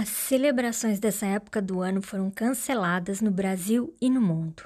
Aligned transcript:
As 0.00 0.10
celebrações 0.10 1.00
dessa 1.00 1.26
época 1.26 1.60
do 1.60 1.80
ano 1.80 2.00
foram 2.00 2.30
canceladas 2.30 3.20
no 3.20 3.32
Brasil 3.32 3.92
e 4.00 4.08
no 4.08 4.20
mundo. 4.20 4.62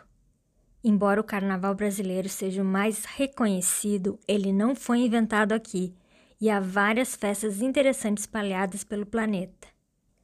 Embora 0.85 1.23
o 1.23 1.25
carnaval 1.25 1.75
brasileiro 1.75 2.29
seja 2.29 2.61
o 2.61 2.67
mais 2.67 3.07
reconhecido, 3.07 4.21
ele 4.29 4.53
não 4.53 4.75
foi 4.75 4.99
inventado 4.99 5.53
aqui 5.53 5.95
e 6.39 6.51
há 6.51 6.61
várias 6.61 7.17
festas 7.17 7.63
interessantes 7.63 8.25
espalhadas 8.25 8.85
pelo 8.85 9.07
planeta. 9.07 9.69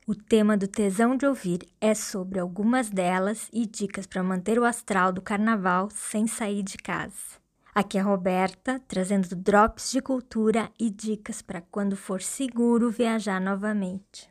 O 0.07 0.14
tema 0.14 0.59
do 0.59 0.68
Tesão 0.68 1.16
de 1.16 1.25
Ouvir 1.25 1.61
é 1.80 1.95
sobre 1.95 2.38
algumas 2.38 2.90
delas 2.90 3.48
e 3.50 3.64
dicas 3.64 4.06
para 4.06 4.22
manter 4.22 4.59
o 4.59 4.64
astral 4.66 5.11
do 5.11 5.22
carnaval 5.22 5.88
sem 5.90 6.27
sair 6.27 6.62
de 6.62 6.77
casa. 6.77 7.40
Aqui 7.75 7.96
é 7.96 8.02
a 8.02 8.04
Roberta, 8.04 8.79
trazendo 8.86 9.34
drops 9.34 9.90
de 9.90 10.02
cultura 10.02 10.70
e 10.79 10.90
dicas 10.90 11.40
para 11.40 11.62
quando 11.62 11.96
for 11.96 12.20
seguro 12.20 12.90
viajar 12.90 13.40
novamente. 13.40 14.29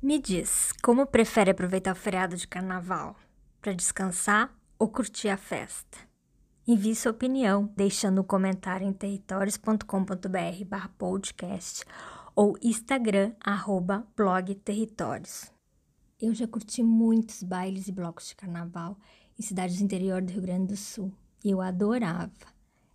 Me 0.00 0.20
diz, 0.20 0.72
como 0.80 1.04
prefere 1.06 1.50
aproveitar 1.50 1.90
o 1.90 1.96
feriado 1.96 2.36
de 2.36 2.46
carnaval? 2.46 3.16
Para 3.60 3.72
descansar 3.72 4.56
ou 4.78 4.86
curtir 4.86 5.28
a 5.28 5.36
festa? 5.36 5.98
Envie 6.68 6.94
sua 6.94 7.10
opinião, 7.10 7.72
deixando 7.76 8.20
um 8.20 8.24
comentário 8.24 8.86
em 8.86 8.92
territórios.com.br 8.92 10.86
podcast 10.96 11.84
ou 12.32 12.56
Instagram, 12.62 13.32
arroba 13.40 14.06
blog 14.16 14.54
territórios. 14.54 15.50
Eu 16.20 16.32
já 16.32 16.46
curti 16.46 16.80
muitos 16.80 17.42
bailes 17.42 17.88
e 17.88 17.92
blocos 17.92 18.28
de 18.28 18.36
carnaval 18.36 18.96
em 19.36 19.42
cidades 19.42 19.78
do 19.78 19.84
interior 19.84 20.22
do 20.22 20.32
Rio 20.32 20.42
Grande 20.42 20.68
do 20.68 20.76
Sul 20.76 21.12
e 21.44 21.50
eu 21.50 21.60
adorava. 21.60 22.30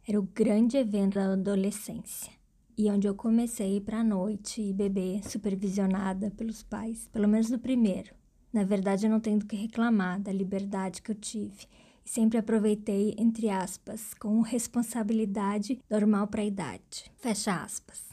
Era 0.07 0.17
o 0.17 0.23
grande 0.23 0.77
evento 0.77 1.15
da 1.15 1.33
adolescência 1.33 2.31
e 2.77 2.89
onde 2.89 3.07
eu 3.07 3.15
comecei 3.15 3.79
para 3.79 3.99
a 3.99 4.03
noite 4.03 4.61
e 4.61 4.73
beber 4.73 5.23
supervisionada 5.27 6.31
pelos 6.31 6.63
pais, 6.63 7.07
pelo 7.11 7.27
menos 7.27 7.49
no 7.49 7.59
primeiro. 7.59 8.13
Na 8.51 8.63
verdade, 8.63 9.05
eu 9.05 9.09
não 9.09 9.19
tenho 9.19 9.39
do 9.39 9.45
que 9.45 9.55
reclamar 9.55 10.21
da 10.21 10.31
liberdade 10.31 11.01
que 11.01 11.11
eu 11.11 11.15
tive 11.15 11.65
e 12.05 12.09
sempre 12.09 12.37
aproveitei, 12.37 13.15
entre 13.17 13.49
aspas, 13.49 14.13
com 14.13 14.41
responsabilidade 14.41 15.79
normal 15.89 16.27
para 16.27 16.41
a 16.41 16.45
idade. 16.45 17.11
Fecha 17.17 17.63
aspas. 17.63 18.09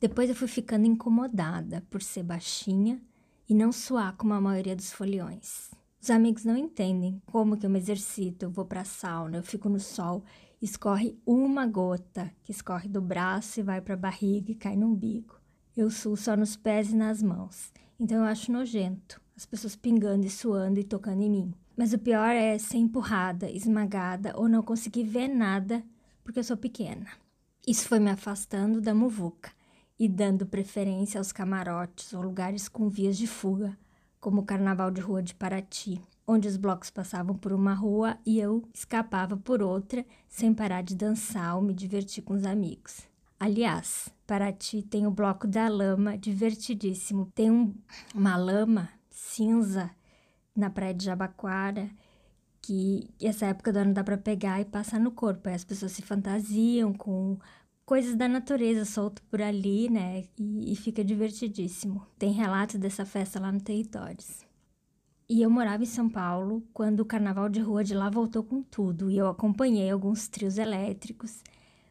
Depois 0.00 0.30
eu 0.30 0.36
fui 0.36 0.48
ficando 0.48 0.86
incomodada 0.86 1.84
por 1.90 2.02
ser 2.02 2.22
baixinha 2.22 3.00
e 3.48 3.54
não 3.54 3.72
suar 3.72 4.16
como 4.16 4.32
a 4.32 4.40
maioria 4.40 4.76
dos 4.76 4.92
foliões. 4.92 5.70
Os 6.00 6.08
amigos 6.08 6.44
não 6.44 6.56
entendem 6.56 7.20
como 7.26 7.56
que 7.56 7.66
eu 7.66 7.70
me 7.70 7.78
exercito, 7.78 8.44
eu 8.44 8.50
vou 8.50 8.64
para 8.64 8.80
a 8.80 8.84
sauna, 8.84 9.36
eu 9.36 9.42
fico 9.42 9.68
no 9.68 9.78
sol 9.78 10.24
escorre 10.60 11.18
uma 11.24 11.66
gota 11.66 12.30
que 12.44 12.52
escorre 12.52 12.88
do 12.88 13.00
braço 13.00 13.60
e 13.60 13.62
vai 13.62 13.80
para 13.80 13.94
a 13.94 13.96
barriga 13.96 14.52
e 14.52 14.54
cai 14.54 14.76
no 14.76 14.88
umbigo. 14.88 15.40
Eu 15.76 15.90
suo 15.90 16.16
só 16.16 16.36
nos 16.36 16.56
pés 16.56 16.90
e 16.90 16.96
nas 16.96 17.22
mãos, 17.22 17.72
então 17.98 18.18
eu 18.18 18.24
acho 18.24 18.52
nojento 18.52 19.20
as 19.36 19.46
pessoas 19.46 19.74
pingando 19.74 20.26
e 20.26 20.30
suando 20.30 20.78
e 20.78 20.84
tocando 20.84 21.22
em 21.22 21.30
mim. 21.30 21.54
Mas 21.74 21.94
o 21.94 21.98
pior 21.98 22.28
é 22.28 22.58
ser 22.58 22.76
empurrada, 22.76 23.50
esmagada 23.50 24.34
ou 24.36 24.50
não 24.50 24.62
conseguir 24.62 25.04
ver 25.04 25.28
nada 25.28 25.82
porque 26.22 26.38
eu 26.38 26.44
sou 26.44 26.58
pequena. 26.58 27.06
Isso 27.66 27.88
foi 27.88 27.98
me 27.98 28.10
afastando 28.10 28.82
da 28.82 28.94
muvuca 28.94 29.50
e 29.98 30.06
dando 30.08 30.44
preferência 30.44 31.18
aos 31.18 31.32
camarotes 31.32 32.12
ou 32.12 32.20
lugares 32.20 32.68
com 32.68 32.90
vias 32.90 33.16
de 33.16 33.26
fuga, 33.26 33.78
como 34.20 34.42
o 34.42 34.44
Carnaval 34.44 34.90
de 34.90 35.00
Rua 35.00 35.22
de 35.22 35.34
Paraty, 35.34 36.02
onde 36.30 36.46
os 36.46 36.56
blocos 36.56 36.90
passavam 36.90 37.36
por 37.36 37.52
uma 37.52 37.74
rua 37.74 38.16
e 38.24 38.38
eu 38.38 38.62
escapava 38.72 39.36
por 39.36 39.60
outra, 39.60 40.06
sem 40.28 40.54
parar 40.54 40.80
de 40.80 40.94
dançar 40.94 41.56
ou 41.56 41.62
me 41.62 41.74
divertir 41.74 42.22
com 42.22 42.34
os 42.34 42.44
amigos. 42.44 43.02
Aliás, 43.38 44.08
Paraty 44.28 44.82
tem 44.82 45.08
o 45.08 45.10
bloco 45.10 45.48
da 45.48 45.66
lama, 45.66 46.16
divertidíssimo. 46.16 47.32
Tem 47.34 47.50
um, 47.50 47.74
uma 48.14 48.36
lama 48.36 48.88
cinza 49.08 49.90
na 50.54 50.70
praia 50.70 50.94
de 50.94 51.06
Jabaquara, 51.06 51.90
que 52.62 53.08
essa 53.20 53.46
época 53.46 53.72
do 53.72 53.78
ano 53.78 53.94
dá 53.94 54.04
para 54.04 54.16
pegar 54.16 54.60
e 54.60 54.64
passar 54.64 55.00
no 55.00 55.10
corpo. 55.10 55.48
Aí 55.48 55.54
as 55.56 55.64
pessoas 55.64 55.90
se 55.90 56.02
fantasiam 56.02 56.92
com 56.92 57.38
coisas 57.84 58.14
da 58.14 58.28
natureza 58.28 58.84
solto 58.84 59.20
por 59.22 59.42
ali, 59.42 59.90
né? 59.90 60.24
E, 60.38 60.72
e 60.72 60.76
fica 60.76 61.02
divertidíssimo. 61.02 62.06
Tem 62.16 62.30
relatos 62.30 62.76
dessa 62.76 63.04
festa 63.04 63.40
lá 63.40 63.50
no 63.50 63.60
Territórios. 63.60 64.48
E 65.32 65.42
eu 65.42 65.48
morava 65.48 65.84
em 65.84 65.86
São 65.86 66.08
Paulo 66.08 66.60
quando 66.74 66.98
o 66.98 67.04
carnaval 67.04 67.48
de 67.48 67.60
rua 67.60 67.84
de 67.84 67.94
lá 67.94 68.10
voltou 68.10 68.42
com 68.42 68.64
tudo 68.64 69.08
e 69.08 69.16
eu 69.16 69.28
acompanhei 69.28 69.88
alguns 69.88 70.26
trios 70.26 70.58
elétricos. 70.58 71.44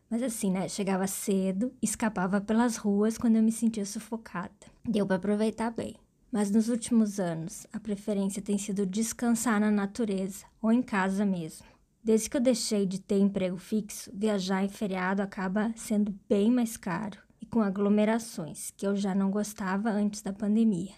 Mas 0.09 0.22
assim, 0.22 0.51
né? 0.51 0.67
Chegava 0.67 1.07
cedo, 1.07 1.72
escapava 1.81 2.41
pelas 2.41 2.75
ruas 2.75 3.17
quando 3.17 3.38
eu 3.38 3.41
me 3.41 3.53
sentia 3.53 3.85
sufocada. 3.85 4.51
Deu 4.83 5.07
para 5.07 5.16
aproveitar 5.16 5.72
bem. 5.72 5.95
Mas 6.29 6.51
nos 6.51 6.67
últimos 6.67 7.17
anos, 7.17 7.66
a 7.72 7.79
preferência 7.79 8.41
tem 8.41 8.57
sido 8.57 8.85
descansar 8.85 9.57
na 9.61 9.71
natureza 9.71 10.45
ou 10.61 10.69
em 10.69 10.81
casa 10.81 11.25
mesmo. 11.25 11.66
Desde 12.03 12.29
que 12.29 12.35
eu 12.35 12.41
deixei 12.41 12.85
de 12.85 13.00
ter 13.00 13.19
emprego 13.19 13.56
fixo, 13.56 14.11
viajar 14.13 14.66
em 14.66 14.69
feriado 14.69 15.21
acaba 15.21 15.71
sendo 15.77 16.13
bem 16.27 16.51
mais 16.51 16.75
caro 16.75 17.17
e 17.41 17.45
com 17.45 17.61
aglomerações, 17.61 18.73
que 18.75 18.85
eu 18.85 18.97
já 18.97 19.16
não 19.16 19.31
gostava 19.31 19.89
antes 19.89 20.21
da 20.21 20.33
pandemia. 20.33 20.91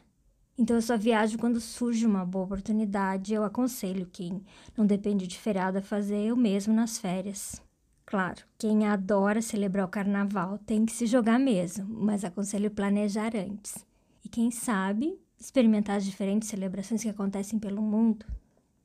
Então 0.62 0.76
eu 0.76 0.82
só 0.84 0.96
viajo 0.96 1.40
quando 1.40 1.60
surge 1.60 2.06
uma 2.06 2.24
boa 2.24 2.46
oportunidade. 2.46 3.34
Eu 3.34 3.44
aconselho 3.44 4.06
quem 4.06 4.44
não 4.78 4.86
depende 4.86 5.26
de 5.26 5.40
feriado 5.40 5.80
a 5.80 5.82
fazer 5.82 6.32
o 6.32 6.38
mesmo 6.38 6.72
nas 6.72 7.00
férias. 7.00 7.60
Claro, 8.06 8.44
quem 8.60 8.86
adora 8.86 9.42
celebrar 9.42 9.88
o 9.88 9.90
carnaval 9.90 10.60
tem 10.60 10.86
que 10.86 10.92
se 10.92 11.08
jogar 11.08 11.40
mesmo, 11.40 11.88
mas 11.90 12.24
aconselho 12.24 12.70
planejar 12.70 13.36
antes. 13.36 13.84
E 14.24 14.30
quem 14.30 14.52
sabe 14.52 15.20
experimentar 15.40 15.98
as 15.98 16.06
diferentes 16.06 16.50
celebrações 16.50 17.02
que 17.02 17.10
acontecem 17.10 17.58
pelo 17.58 17.82
mundo. 17.82 18.24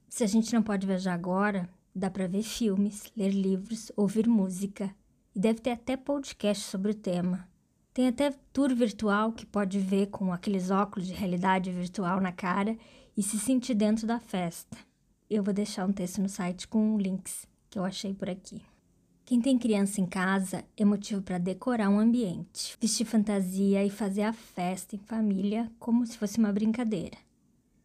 Se 0.09 0.25
a 0.25 0.27
gente 0.27 0.55
não 0.55 0.63
pode 0.63 0.87
viajar 0.87 1.13
agora, 1.13 1.69
dá 1.95 2.09
para 2.09 2.27
ver 2.27 2.43
filmes, 2.43 3.13
ler 3.15 3.33
livros, 3.33 3.93
ouvir 3.95 4.27
música. 4.27 4.97
E 5.35 5.39
deve 5.39 5.61
ter 5.61 5.73
até 5.73 5.95
podcast 5.95 6.65
sobre 6.65 6.93
o 6.93 6.95
tema. 6.95 7.47
Tem 7.97 8.09
até 8.09 8.31
tour 8.53 8.75
virtual 8.75 9.33
que 9.33 9.47
pode 9.47 9.79
ver 9.79 10.09
com 10.09 10.31
aqueles 10.31 10.71
óculos 10.71 11.09
de 11.09 11.15
realidade 11.15 11.71
virtual 11.71 12.21
na 12.21 12.31
cara 12.31 12.77
e 13.17 13.23
se 13.23 13.39
sentir 13.39 13.73
dentro 13.73 14.07
da 14.07 14.21
festa. 14.21 14.77
Eu 15.31 15.43
vou 15.43 15.55
deixar 15.55 15.87
um 15.87 15.93
texto 15.95 16.21
no 16.21 16.29
site 16.29 16.69
com 16.69 16.99
links 16.99 17.49
que 17.71 17.79
eu 17.79 17.85
achei 17.87 18.13
por 18.13 18.29
aqui. 18.29 18.61
Quem 19.25 19.41
tem 19.41 19.59
criança 19.59 19.99
em 19.99 20.05
casa 20.05 20.63
é 20.77 20.85
motivo 20.85 21.23
para 21.23 21.39
decorar 21.39 21.89
um 21.89 21.99
ambiente, 21.99 22.77
vestir 22.79 23.07
fantasia 23.07 23.83
e 23.83 23.89
fazer 23.89 24.25
a 24.25 24.33
festa 24.35 24.95
em 24.95 24.99
família 24.99 25.73
como 25.79 26.07
se 26.07 26.19
fosse 26.19 26.37
uma 26.37 26.53
brincadeira. 26.53 27.17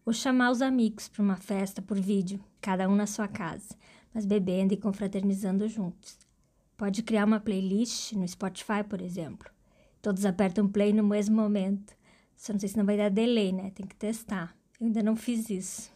Ou 0.05 0.11
chamar 0.11 0.51
os 0.51 0.61
amigos 0.61 1.07
para 1.07 1.23
uma 1.23 1.37
festa 1.37 1.81
por 1.81 1.97
vídeo, 1.97 2.43
cada 2.59 2.89
um 2.89 2.97
na 2.97 3.07
sua 3.07 3.29
casa, 3.29 3.77
mas 4.13 4.25
bebendo 4.25 4.73
e 4.73 4.77
confraternizando 4.77 5.69
juntos. 5.69 6.17
Pode 6.75 7.01
criar 7.01 7.23
uma 7.23 7.39
playlist 7.39 8.11
no 8.11 8.27
Spotify, 8.27 8.83
por 8.85 8.99
exemplo, 9.01 9.49
Todos 10.01 10.25
apertam 10.25 10.67
play 10.67 10.93
no 10.93 11.03
mesmo 11.03 11.35
momento. 11.35 11.93
Só 12.35 12.53
não 12.53 12.59
sei 12.59 12.69
se 12.69 12.77
não 12.77 12.85
vai 12.85 12.97
dar 12.97 13.09
delay, 13.09 13.51
né? 13.51 13.71
Tem 13.71 13.85
que 13.85 13.95
testar. 13.95 14.55
Eu 14.79 14.87
ainda 14.87 15.03
não 15.03 15.15
fiz 15.15 15.49
isso. 15.49 15.91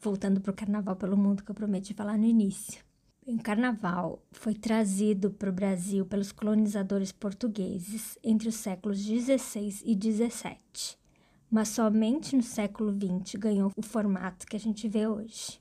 Voltando 0.00 0.40
para 0.40 0.52
o 0.52 0.54
carnaval 0.54 0.94
pelo 0.94 1.16
mundo 1.16 1.42
que 1.42 1.50
eu 1.50 1.54
prometi 1.54 1.92
falar 1.92 2.16
no 2.16 2.24
início. 2.24 2.86
O 3.26 3.42
carnaval 3.42 4.22
foi 4.30 4.54
trazido 4.54 5.30
para 5.30 5.50
o 5.50 5.52
Brasil 5.52 6.06
pelos 6.06 6.32
colonizadores 6.32 7.12
portugueses 7.12 8.16
entre 8.24 8.48
os 8.48 8.54
séculos 8.54 9.04
16 9.04 9.82
e 9.84 9.94
17, 9.94 10.98
mas 11.50 11.68
somente 11.68 12.34
no 12.34 12.42
século 12.42 12.90
20 12.90 13.36
ganhou 13.36 13.70
o 13.76 13.82
formato 13.82 14.46
que 14.46 14.56
a 14.56 14.58
gente 14.58 14.88
vê 14.88 15.06
hoje. 15.06 15.60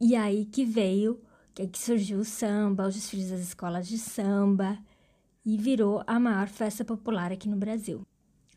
E 0.00 0.16
aí 0.16 0.46
que 0.46 0.64
veio, 0.64 1.20
que, 1.54 1.62
é 1.62 1.66
que 1.66 1.78
surgiu 1.78 2.20
o 2.20 2.24
samba, 2.24 2.88
os 2.88 2.94
desfiles 2.94 3.28
das 3.28 3.40
escolas 3.40 3.86
de 3.86 3.98
samba, 3.98 4.78
e 5.46 5.56
virou 5.56 6.02
a 6.08 6.18
maior 6.18 6.48
festa 6.48 6.84
popular 6.84 7.30
aqui 7.30 7.48
no 7.48 7.56
Brasil. 7.56 8.04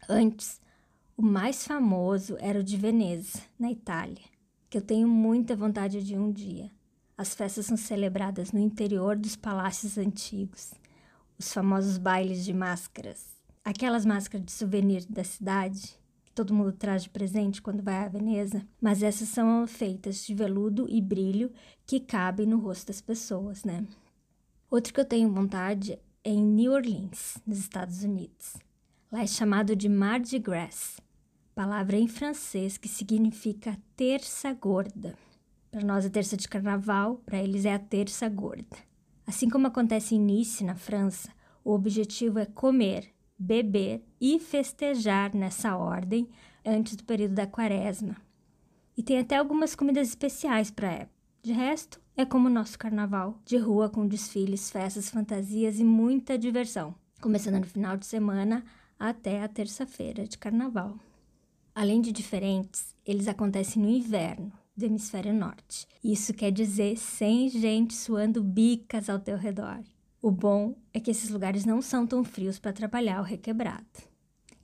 Antes, 0.09 0.59
o 1.15 1.21
mais 1.21 1.68
famoso 1.68 2.36
era 2.39 2.59
o 2.59 2.63
de 2.63 2.75
Veneza, 2.75 3.44
na 3.59 3.71
Itália, 3.71 4.25
que 4.68 4.77
eu 4.80 4.81
tenho 4.81 5.07
muita 5.07 5.56
vontade 5.56 6.03
de 6.03 6.18
um 6.18 6.31
dia. 6.31 6.71
As 7.15 7.36
festas 7.36 7.68
são 7.68 7.77
celebradas 7.77 8.51
no 8.51 8.59
interior 8.59 9.15
dos 9.15 9.36
palácios 9.36 10.00
antigos, 10.00 10.74
os 11.38 11.53
famosos 11.53 12.00
bailes 12.00 12.44
de 12.44 12.53
máscaras, 12.53 13.38
aquelas 13.63 14.03
máscaras 14.03 14.45
de 14.47 14.51
souvenir 14.51 15.06
da 15.06 15.24
cidade 15.24 16.00
que 16.25 16.31
todo 16.33 16.53
mundo 16.53 16.71
traz 16.71 17.03
de 17.03 17.09
presente 17.09 17.62
quando 17.62 17.83
vai 17.83 18.06
a 18.06 18.07
Veneza, 18.07 18.65
mas 18.81 19.03
essas 19.03 19.30
são 19.30 19.68
feitas 19.68 20.25
de 20.25 20.33
veludo 20.33 20.88
e 20.89 21.01
brilho 21.01 21.51
que 21.86 22.00
cabem 22.00 22.47
no 22.47 22.59
rosto 22.59 22.88
das 22.88 23.01
pessoas, 23.01 23.63
né? 23.63 23.86
Outro 24.71 24.94
que 24.94 25.00
eu 25.00 25.06
tenho 25.06 25.31
vontade 25.31 26.00
em 26.24 26.44
New 26.44 26.74
Orleans, 26.74 27.38
nos 27.45 27.60
Estados 27.60 28.04
Unidos. 28.04 28.57
Lá 29.12 29.24
é 29.24 29.27
chamado 29.27 29.75
de 29.75 29.89
Mardi 29.89 30.39
Gras, 30.39 31.00
palavra 31.56 31.98
em 31.98 32.07
francês 32.07 32.77
que 32.77 32.88
significa 32.88 33.77
terça 33.95 34.54
gorda. 34.54 35.18
Para 35.71 35.83
nós 35.83 36.06
é 36.06 36.10
terça 36.10 36.38
de 36.38 36.48
carnaval, 36.48 37.21
para 37.25 37.38
eles 37.42 37.66
é 37.66 37.74
a 37.74 37.80
terça 37.80 38.27
gorda. 38.27 38.77
Assim 39.25 39.50
como 39.50 39.68
acontece 39.68 40.16
em 40.16 40.19
Nice, 40.19 40.63
na 40.63 40.75
França, 40.75 41.31
o 41.63 41.74
objetivo 41.74 42.39
é 42.39 42.45
comer 42.45 43.13
beber 43.39 44.04
e 44.19 44.38
festejar 44.38 45.33
nessa 45.33 45.77
ordem 45.77 46.27
antes 46.65 46.98
do 46.98 47.06
período 47.06 47.36
da 47.36 47.48
quaresma. 47.48 48.18
E 48.98 49.01
tem 49.01 49.18
até 49.18 49.38
algumas 49.38 49.75
comidas 49.75 50.10
especiais 50.10 50.69
para 50.69 50.92
época. 50.92 51.19
De 51.42 51.54
resto, 51.54 52.01
é 52.19 52.25
como 52.25 52.50
o 52.50 52.51
nosso 52.51 52.77
carnaval, 52.77 53.39
de 53.45 53.56
rua 53.56 53.89
com 53.89 54.06
desfiles, 54.06 54.69
festas, 54.69 55.10
fantasias 55.10 55.80
e 55.80 55.86
muita 55.86 56.38
diversão, 56.38 56.94
começando 57.21 57.60
no 57.60 57.66
final 57.66 57.95
de 57.95 58.06
semana 58.06 58.66
até 59.00 59.42
a 59.42 59.48
terça-feira 59.48 60.27
de 60.27 60.38
carnaval. 60.38 61.00
Além 61.74 62.01
de 62.01 62.12
diferentes, 62.12 62.94
eles 63.06 63.30
acontecem 63.30 63.81
no 63.81 63.88
inverno 63.88 64.51
do 64.75 64.83
hemisfério 64.83 65.33
norte. 65.33 65.88
Isso 66.04 66.33
quer 66.33 66.51
dizer 66.51 66.98
sem 66.98 67.48
gente 67.48 67.94
suando 67.94 68.44
bicas 68.44 69.10
ao 69.10 69.18
teu 69.18 69.38
redor. 69.38 69.80
O 70.22 70.30
bom 70.30 70.75
é 70.94 71.00
que 71.00 71.12
esses 71.12 71.30
lugares 71.30 71.63
não 71.63 71.81
são 71.81 72.06
tão 72.06 72.22
frios 72.25 72.60
para 72.60 72.74
trabalhar 72.74 73.22
o 73.22 73.24
requebrado. 73.24 73.88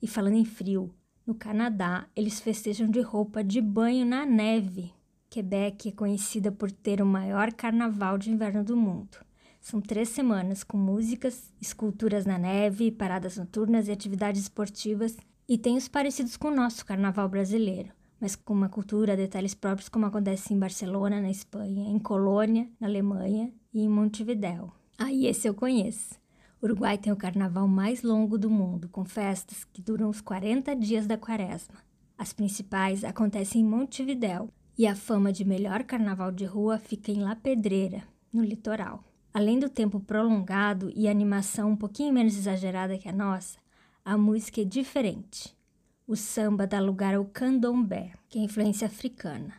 E 0.02 0.06
falando 0.06 0.36
em 0.36 0.44
frio, 0.44 0.94
no 1.26 1.34
Canadá 1.34 2.06
eles 2.14 2.38
festejam 2.38 2.90
de 2.90 3.00
roupa 3.00 3.42
de 3.42 3.62
banho 3.62 4.04
na 4.04 4.26
neve. 4.26 4.92
Quebec 5.36 5.90
é 5.90 5.92
conhecida 5.92 6.50
por 6.50 6.72
ter 6.72 7.02
o 7.02 7.06
maior 7.06 7.52
carnaval 7.52 8.16
de 8.16 8.30
inverno 8.30 8.64
do 8.64 8.74
mundo. 8.74 9.18
São 9.60 9.82
três 9.82 10.08
semanas 10.08 10.64
com 10.64 10.78
músicas, 10.78 11.52
esculturas 11.60 12.24
na 12.24 12.38
neve, 12.38 12.90
paradas 12.90 13.36
noturnas 13.36 13.86
e 13.86 13.92
atividades 13.92 14.40
esportivas 14.40 15.14
e 15.46 15.58
tem 15.58 15.76
os 15.76 15.88
parecidos 15.88 16.38
com 16.38 16.48
o 16.48 16.54
nosso 16.54 16.86
carnaval 16.86 17.28
brasileiro, 17.28 17.90
mas 18.18 18.34
com 18.34 18.54
uma 18.54 18.70
cultura, 18.70 19.14
detalhes 19.14 19.54
próprios, 19.54 19.90
como 19.90 20.06
acontece 20.06 20.54
em 20.54 20.58
Barcelona, 20.58 21.20
na 21.20 21.30
Espanha, 21.30 21.86
em 21.86 21.98
Colônia, 21.98 22.66
na 22.80 22.86
Alemanha 22.86 23.52
e 23.74 23.82
em 23.82 23.90
Montevidéu. 23.90 24.72
Aí 24.96 25.26
ah, 25.26 25.30
esse 25.30 25.46
eu 25.46 25.52
conheço. 25.52 26.14
Uruguai 26.62 26.96
tem 26.96 27.12
o 27.12 27.16
carnaval 27.16 27.68
mais 27.68 28.02
longo 28.02 28.38
do 28.38 28.48
mundo, 28.48 28.88
com 28.88 29.04
festas 29.04 29.64
que 29.64 29.82
duram 29.82 30.08
os 30.08 30.22
40 30.22 30.74
dias 30.74 31.06
da 31.06 31.18
quaresma. 31.18 31.76
As 32.16 32.32
principais 32.32 33.04
acontecem 33.04 33.60
em 33.60 33.64
Montevidéu 33.66 34.50
e 34.78 34.86
a 34.86 34.94
fama 34.94 35.32
de 35.32 35.44
melhor 35.44 35.84
carnaval 35.84 36.30
de 36.30 36.44
rua 36.44 36.78
fica 36.78 37.10
em 37.10 37.22
La 37.22 37.34
Pedreira, 37.34 38.02
no 38.32 38.44
litoral. 38.44 39.02
Além 39.32 39.58
do 39.58 39.68
tempo 39.68 40.00
prolongado 40.00 40.92
e 40.94 41.08
animação 41.08 41.70
um 41.70 41.76
pouquinho 41.76 42.12
menos 42.12 42.36
exagerada 42.36 42.98
que 42.98 43.08
a 43.08 43.12
nossa, 43.12 43.58
a 44.04 44.16
música 44.16 44.60
é 44.60 44.64
diferente. 44.64 45.56
O 46.06 46.14
samba 46.14 46.66
dá 46.66 46.78
lugar 46.80 47.14
ao 47.14 47.24
candomblé, 47.24 48.12
que 48.28 48.38
é 48.38 48.42
influência 48.42 48.86
africana, 48.86 49.54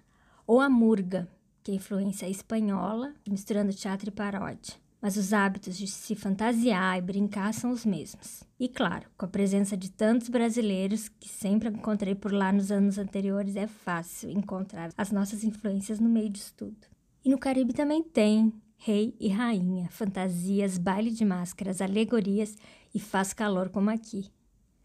ou 0.45 0.61
a 0.61 0.69
murga, 0.69 1.27
que 1.63 1.71
é 1.71 1.75
influência 1.75 2.29
espanhola, 2.29 3.13
misturando 3.27 3.73
teatro 3.73 4.09
e 4.09 4.11
paródia. 4.11 4.75
Mas 5.07 5.15
os 5.15 5.31
hábitos 5.31 5.77
de 5.77 5.87
se 5.87 6.15
fantasiar 6.15 6.97
e 6.97 7.01
brincar 7.01 7.53
são 7.53 7.71
os 7.71 7.85
mesmos. 7.85 8.43
E 8.59 8.67
claro, 8.67 9.07
com 9.17 9.25
a 9.25 9.29
presença 9.29 9.77
de 9.77 9.89
tantos 9.89 10.27
brasileiros 10.27 11.07
que 11.07 11.29
sempre 11.29 11.69
encontrei 11.69 12.13
por 12.13 12.33
lá 12.33 12.51
nos 12.51 12.73
anos 12.73 12.97
anteriores, 12.97 13.55
é 13.55 13.67
fácil 13.67 14.29
encontrar 14.29 14.91
as 14.97 15.09
nossas 15.09 15.45
influências 15.45 16.01
no 16.01 16.09
meio 16.09 16.29
disso 16.29 16.53
tudo. 16.57 16.75
E 17.23 17.29
no 17.29 17.37
Caribe 17.37 17.71
também 17.71 18.03
tem 18.03 18.51
rei 18.75 19.15
e 19.17 19.29
rainha, 19.29 19.87
fantasias, 19.89 20.77
baile 20.77 21.11
de 21.11 21.23
máscaras, 21.23 21.79
alegorias 21.79 22.57
e 22.93 22.99
faz 22.99 23.31
calor 23.31 23.69
como 23.69 23.89
aqui. 23.89 24.29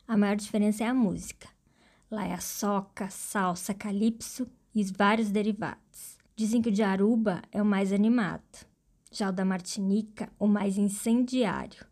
A 0.06 0.16
maior 0.16 0.36
diferença 0.36 0.84
é 0.84 0.86
a 0.86 0.94
música. 0.94 1.48
Lá 2.08 2.28
é 2.28 2.32
a 2.32 2.40
soca, 2.40 3.10
salsa, 3.10 3.74
calypso 3.74 4.46
e 4.72 4.84
vários 4.84 5.32
derivados. 5.32 6.16
Dizem 6.36 6.62
que 6.62 6.68
o 6.68 6.72
de 6.72 6.84
Aruba 6.84 7.42
é 7.50 7.60
o 7.60 7.66
mais 7.66 7.92
animado, 7.92 8.70
já 9.12 9.28
o 9.28 9.32
da 9.32 9.44
Martinica, 9.44 10.30
o 10.38 10.46
mais 10.46 10.78
incendiário, 10.78 11.86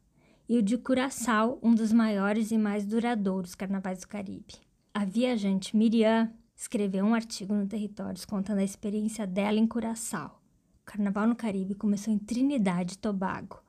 e 0.48 0.56
o 0.56 0.62
de 0.62 0.76
Curaçao, 0.78 1.58
um 1.62 1.74
dos 1.74 1.92
maiores 1.92 2.50
e 2.50 2.58
mais 2.58 2.84
duradouros 2.84 3.54
carnavais 3.54 4.00
do 4.00 4.08
Caribe. 4.08 4.54
A 4.92 5.04
viajante 5.04 5.76
Miriam 5.76 6.32
escreveu 6.56 7.04
um 7.04 7.14
artigo 7.14 7.54
no 7.54 7.66
Territórios 7.66 8.24
contando 8.24 8.58
a 8.58 8.64
experiência 8.64 9.26
dela 9.26 9.58
em 9.58 9.66
Curaçao. 9.66 10.40
O 10.82 10.84
carnaval 10.84 11.26
no 11.26 11.36
Caribe 11.36 11.74
começou 11.74 12.12
em 12.12 12.18
Trinidade 12.18 12.94
e 12.94 12.98
Tobago, 12.98 13.62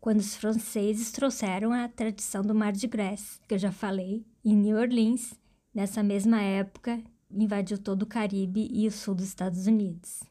quando 0.00 0.20
os 0.20 0.36
franceses 0.36 1.10
trouxeram 1.10 1.72
a 1.72 1.88
tradição 1.88 2.42
do 2.42 2.54
Mardi 2.54 2.86
Gras, 2.86 3.40
que 3.48 3.54
eu 3.54 3.58
já 3.58 3.72
falei, 3.72 4.24
em 4.44 4.54
New 4.54 4.76
Orleans, 4.76 5.34
nessa 5.74 6.02
mesma 6.02 6.40
época, 6.40 7.02
invadiu 7.30 7.78
todo 7.78 8.02
o 8.02 8.06
Caribe 8.06 8.68
e 8.70 8.86
o 8.86 8.92
sul 8.92 9.14
dos 9.14 9.26
Estados 9.26 9.66
Unidos. 9.66 10.22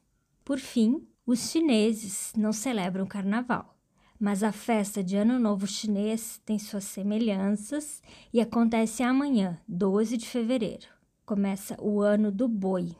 Por 0.44 0.60
fim, 0.60 1.06
os 1.26 1.50
chineses 1.50 2.32
não 2.38 2.54
celebram 2.54 3.08
carnaval, 3.08 3.76
mas 4.20 4.44
a 4.44 4.52
festa 4.52 5.04
de 5.04 5.18
Ano 5.18 5.40
Novo 5.40 5.66
Chinês 5.66 6.40
tem 6.46 6.60
suas 6.60 6.84
semelhanças 6.84 8.02
e 8.32 8.40
acontece 8.40 9.02
amanhã, 9.02 9.60
12 9.68 10.18
de 10.18 10.28
fevereiro. 10.28 10.86
Começa 11.26 11.76
o 11.82 12.02
Ano 12.02 12.32
do 12.32 12.48
Boi. 12.48 12.96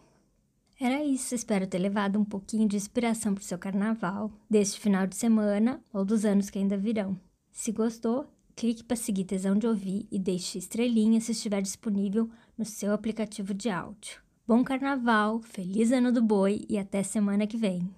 Era 0.80 1.04
isso, 1.04 1.36
espero 1.36 1.68
ter 1.68 1.78
levado 1.78 2.20
um 2.20 2.26
pouquinho 2.26 2.68
de 2.68 2.76
inspiração 2.76 3.36
para 3.36 3.42
o 3.42 3.46
seu 3.46 3.60
carnaval, 3.60 4.32
deste 4.50 4.80
final 4.80 5.06
de 5.06 5.16
semana 5.16 5.80
ou 5.94 6.04
dos 6.04 6.26
anos 6.26 6.50
que 6.50 6.58
ainda 6.58 6.76
virão. 6.76 7.18
Se 7.52 7.72
gostou, 7.72 8.26
clique 8.56 8.84
para 8.84 8.98
seguir 8.98 9.26
Tesão 9.26 9.56
de 9.56 9.68
Ouvir 9.68 10.08
e 10.12 10.18
deixe 10.18 10.58
estrelinha 10.58 11.22
se 11.22 11.32
estiver 11.32 11.62
disponível 11.62 12.28
no 12.58 12.66
seu 12.66 12.92
aplicativo 12.92 13.54
de 13.54 13.70
áudio. 13.70 14.25
Bom 14.48 14.64
carnaval, 14.64 15.42
feliz 15.42 15.92
ano 15.92 16.12
do 16.12 16.22
boi 16.22 16.68
e 16.70 16.78
até 16.78 17.02
semana 17.02 17.48
que 17.48 17.58
vem. 17.58 17.90